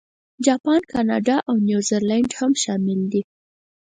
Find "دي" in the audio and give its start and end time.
3.11-3.21